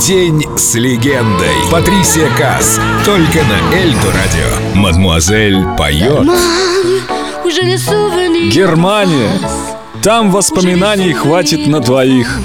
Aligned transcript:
День 0.00 0.44
с 0.56 0.74
легендой. 0.74 1.54
Патрисия 1.70 2.28
Касс. 2.36 2.80
Только 3.04 3.38
на 3.44 3.76
Эльдо 3.76 4.06
радио. 4.06 4.80
Мадмуазель 4.80 5.64
поет. 5.76 6.26
Германия. 8.52 9.30
Там 10.02 10.30
воспоминаний 10.30 11.12
хватит 11.12 11.66
на 11.66 11.80
двоих. 11.80 12.38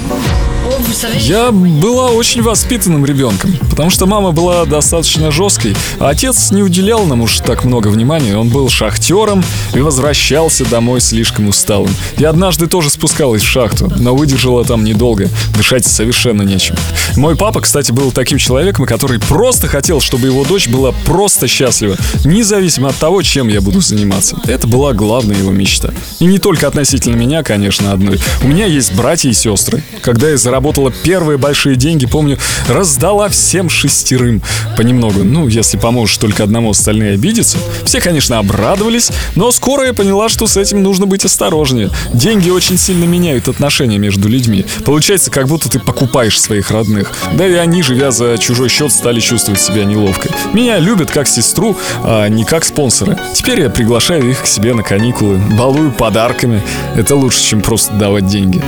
Я 1.18 1.52
была 1.52 2.06
очень 2.06 2.40
воспитанным 2.40 3.04
ребенком, 3.04 3.54
потому 3.68 3.90
что 3.90 4.06
мама 4.06 4.32
была 4.32 4.64
достаточно 4.64 5.30
жесткой, 5.30 5.76
а 5.98 6.08
отец 6.08 6.50
не 6.52 6.62
уделял 6.62 7.04
нам 7.04 7.20
уж 7.20 7.40
так 7.40 7.64
много 7.64 7.88
внимания. 7.88 8.34
Он 8.34 8.48
был 8.48 8.70
шахтером 8.70 9.44
и 9.74 9.80
возвращался 9.80 10.64
домой 10.64 11.02
слишком 11.02 11.48
усталым. 11.48 11.90
Я 12.16 12.30
однажды 12.30 12.66
тоже 12.66 12.88
спускалась 12.88 13.42
в 13.42 13.46
шахту, 13.46 13.92
но 13.98 14.16
выдержала 14.16 14.64
там 14.64 14.84
недолго, 14.84 15.28
дышать 15.54 15.84
совершенно 15.84 16.40
нечем. 16.42 16.76
Мой 17.16 17.36
папа, 17.36 17.60
кстати, 17.60 17.92
был 17.92 18.10
таким 18.10 18.38
человеком, 18.38 18.86
который 18.86 19.20
просто 19.20 19.68
хотел, 19.68 20.00
чтобы 20.00 20.28
его 20.28 20.44
дочь 20.44 20.66
была 20.66 20.92
просто 21.04 21.46
счастлива, 21.46 21.96
независимо 22.24 22.88
от 22.88 22.96
того, 22.96 23.20
чем 23.20 23.48
я 23.48 23.60
буду 23.60 23.82
заниматься. 23.82 24.38
Это 24.46 24.66
была 24.66 24.94
главная 24.94 25.36
его 25.36 25.50
мечта. 25.50 25.92
И 26.20 26.24
не 26.24 26.38
только 26.38 26.66
относительно 26.66 27.16
меня, 27.16 27.42
конечно, 27.42 27.92
одной. 27.92 28.18
У 28.42 28.48
меня 28.48 28.64
есть 28.64 28.94
братья 28.94 29.28
и 29.28 29.34
сестры. 29.34 29.82
Когда 30.00 30.30
я 30.30 30.38
заработала 30.38 30.85
заработала 30.86 30.92
первые 31.02 31.38
большие 31.38 31.76
деньги, 31.76 32.06
помню, 32.06 32.38
раздала 32.68 33.28
всем 33.28 33.68
шестерым 33.68 34.42
понемногу. 34.76 35.24
Ну, 35.24 35.48
если 35.48 35.78
поможешь 35.78 36.16
только 36.18 36.44
одному, 36.44 36.70
остальные 36.70 37.14
обидятся. 37.14 37.58
Все, 37.84 38.00
конечно, 38.00 38.38
обрадовались, 38.38 39.10
но 39.34 39.50
скоро 39.52 39.86
я 39.86 39.92
поняла, 39.92 40.28
что 40.28 40.46
с 40.46 40.56
этим 40.56 40.82
нужно 40.82 41.06
быть 41.06 41.24
осторожнее. 41.24 41.90
Деньги 42.12 42.50
очень 42.50 42.78
сильно 42.78 43.04
меняют 43.04 43.48
отношения 43.48 43.98
между 43.98 44.28
людьми. 44.28 44.64
Получается, 44.84 45.30
как 45.30 45.46
будто 45.48 45.68
ты 45.68 45.78
покупаешь 45.78 46.40
своих 46.40 46.70
родных. 46.70 47.12
Да 47.34 47.46
и 47.46 47.54
они, 47.54 47.82
живя 47.82 48.10
за 48.10 48.38
чужой 48.38 48.68
счет, 48.68 48.92
стали 48.92 49.20
чувствовать 49.20 49.60
себя 49.60 49.84
неловко. 49.84 50.28
Меня 50.52 50.78
любят 50.78 51.10
как 51.10 51.28
сестру, 51.28 51.76
а 52.02 52.28
не 52.28 52.44
как 52.44 52.64
спонсора. 52.64 53.18
Теперь 53.34 53.60
я 53.60 53.70
приглашаю 53.70 54.30
их 54.30 54.42
к 54.42 54.46
себе 54.46 54.74
на 54.74 54.82
каникулы, 54.82 55.36
балую 55.58 55.92
подарками. 55.92 56.62
Это 56.96 57.16
лучше, 57.16 57.42
чем 57.42 57.60
просто 57.60 57.92
давать 57.94 58.26
деньги. 58.26 58.62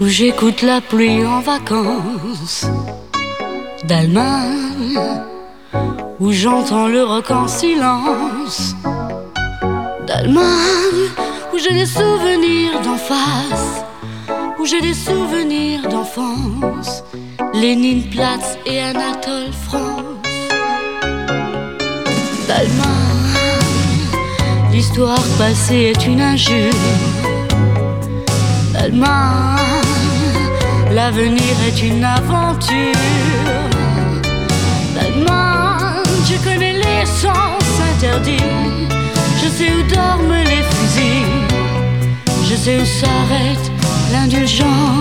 Où 0.00 0.06
j'écoute 0.06 0.62
la 0.62 0.80
pluie 0.80 1.24
en 1.26 1.40
vacances. 1.40 2.66
d'Allemagne, 3.84 5.00
où 6.20 6.32
j'entends 6.32 6.88
le 6.88 7.04
rock 7.04 7.30
en 7.30 7.48
silence. 7.48 8.74
d'Allemagne, 10.06 11.10
où 11.52 11.58
j'ai 11.58 11.72
des 11.72 11.86
souvenirs 11.86 12.80
d'en 12.82 12.96
face, 12.96 13.84
où 14.58 14.66
j'ai 14.66 14.80
des 14.80 14.94
souvenirs 14.94 15.88
d'enfance, 15.88 17.02
Lénine 17.54 18.08
Platz 18.10 18.58
et 18.66 18.80
Anatole 18.80 19.52
France. 19.66 20.04
d'Allemagne, 22.48 22.86
l'histoire 24.72 25.24
passée 25.38 25.92
est 25.94 26.06
une 26.06 26.20
injure 26.20 26.72
L'avenir 30.92 31.56
est 31.66 31.82
une 31.82 32.04
aventure. 32.04 32.94
L'Allemagne, 34.94 36.04
je 36.28 36.36
connais 36.44 36.74
les 36.74 37.04
sens 37.04 37.64
interdits. 37.92 38.38
Je 39.42 39.48
sais 39.48 39.72
où 39.72 39.82
dorment 39.92 40.44
les 40.44 40.62
fusils. 40.62 41.26
Je 42.48 42.54
sais 42.54 42.78
où 42.80 42.84
s'arrête 42.84 43.70
l'indulgence. 44.12 44.95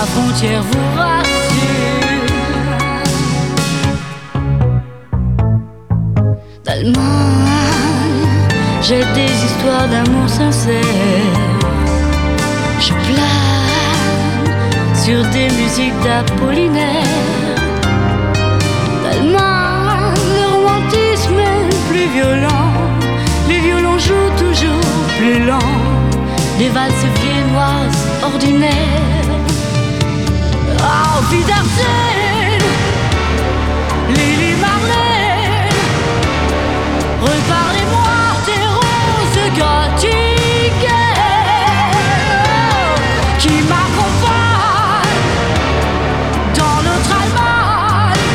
La 0.00 0.06
frontière 0.06 0.62
vous 0.62 0.88
rassure. 0.96 1.98
D'Allemagne, 6.64 8.28
j'ai 8.86 9.04
des 9.18 9.32
histoires 9.46 9.88
d'amour 9.92 10.28
sincère. 10.28 11.54
Je 12.86 12.92
plane 13.06 14.48
sur 15.04 15.20
des 15.36 15.48
musiques 15.60 16.00
d'Apollinaire. 16.04 17.56
D'Allemagne, 19.02 20.14
le 20.38 20.44
romantisme 20.54 21.40
est 21.52 21.68
plus 21.90 22.08
violent. 22.16 22.72
Les 23.48 23.60
violons 23.66 23.98
jouent 24.06 24.34
toujours 24.44 24.92
plus 25.18 25.44
lent. 25.44 25.72
Des 26.58 26.68
valses 26.68 27.08
viennoises 27.20 28.02
ordinaires 28.22 29.27
Wiedersehen, 31.30 32.62
Lily 34.08 34.54
Marlène. 34.54 35.76
Reparlez-moi 37.20 38.16
des 38.46 38.64
roses 38.78 39.48
gothiques 39.58 40.94
qui 43.38 43.54
m'accompagnent 43.70 45.26
dans 46.54 46.80
notre 46.88 47.12
Allemagne. 47.22 48.28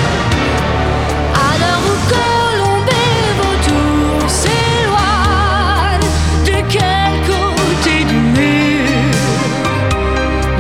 À 1.34 1.52
l'heure 1.60 1.84
où 1.90 1.96
Colombe 2.14 2.90
et 2.90 3.28
Vautour 3.40 4.30
s'éloignent, 4.30 6.12
de 6.46 6.58
quel 6.70 7.14
côté 7.26 7.96
du 8.04 8.20
mur 8.38 8.90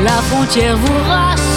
la 0.03 0.17
frontière 0.23 0.77
vous 0.77 0.99
rassure? 1.07 1.52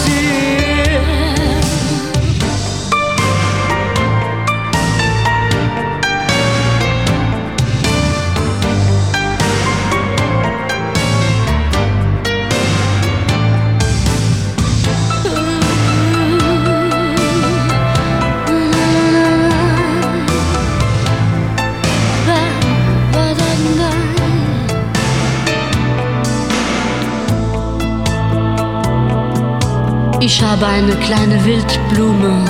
Ich 30.29 30.43
habe 30.43 30.67
eine 30.67 30.93
kleine 30.97 31.45
Wildblume, 31.45 32.45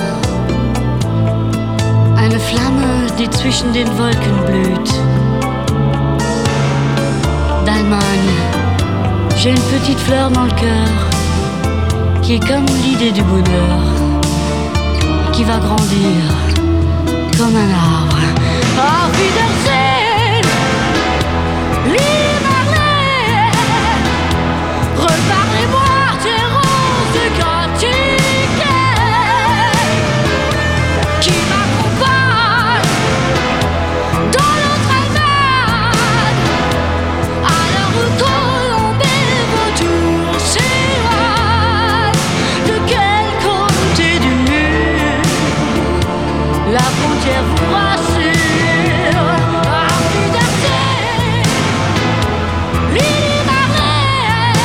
eine 2.17 2.39
Flamme, 2.39 3.05
die 3.19 3.29
zwischen 3.29 3.71
den 3.71 3.87
Wolken 3.99 4.45
blüht. 4.47 4.89
D'Allemagne, 7.67 8.33
j'ai 9.35 9.51
une 9.51 9.65
petite 9.73 9.99
fleur 9.99 10.31
dans 10.31 10.45
le 10.45 10.53
cœur, 10.53 10.89
qui 12.23 12.37
est 12.37 12.47
comme 12.47 12.65
l'idée 12.83 13.11
du 13.11 13.21
bonheur, 13.21 13.79
qui 15.31 15.43
va 15.43 15.59
grandir 15.59 16.23
comme 17.37 17.55
un 17.55 17.73
arbre. 17.75 18.17
Wiedersehen, 19.17 19.76
la 46.71 46.79
frontière 46.79 47.43
vous 47.43 47.73
rassure. 47.73 49.27
Armée 49.63 50.29
d'Arsène, 50.33 51.51
Lily 52.93 53.39
Marlène, 53.45 54.61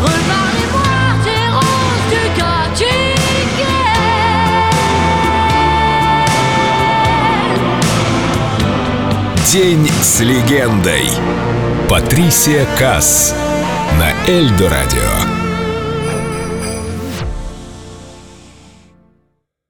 reparlez-moi 0.00 0.96
des 1.24 1.46
roses 1.58 2.06
du 2.10 2.22
quartier. 2.40 3.02
День 9.52 9.88
с 10.02 10.20
легендой. 10.20 11.08
Патрисия 11.88 12.66
Касс 12.78 13.34
на 13.98 14.10
Эльдо 14.28 14.68
Радио. 14.68 15.33